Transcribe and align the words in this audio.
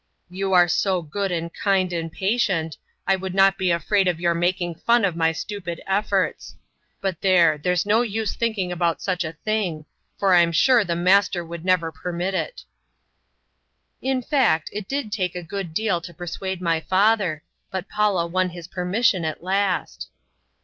"You 0.31 0.53
are 0.53 0.67
so 0.67 1.03
good 1.03 1.31
and 1.31 1.53
kind 1.53 1.93
and 1.93 2.11
patient, 2.11 2.75
I 3.05 3.15
would 3.15 3.35
not 3.35 3.55
be 3.55 3.69
afraid 3.69 4.07
of 4.07 4.19
your 4.19 4.33
making 4.33 4.73
fun 4.83 5.05
of 5.05 5.15
my 5.15 5.31
stupid 5.31 5.79
efforts. 5.85 6.55
But 7.01 7.21
there, 7.21 7.59
there's 7.59 7.85
no 7.85 8.01
use 8.01 8.35
thinking 8.35 8.71
about 8.71 8.99
such 9.03 9.23
a 9.23 9.33
thing, 9.45 9.85
for 10.17 10.33
I'm 10.33 10.51
sure 10.53 10.83
the 10.83 10.95
master 10.95 11.45
would 11.45 11.63
never 11.63 11.91
permit 11.91 12.33
it." 12.33 12.63
In 14.01 14.23
fact, 14.23 14.71
it 14.73 14.87
did 14.87 15.11
take 15.11 15.35
a 15.35 15.43
good 15.43 15.71
deal 15.71 16.01
to 16.01 16.15
persuade 16.15 16.61
my 16.63 16.79
father, 16.81 17.43
but 17.69 17.87
Paula 17.87 18.25
won 18.25 18.49
his 18.49 18.67
permission 18.67 19.23
at 19.23 19.43
last. 19.43 20.09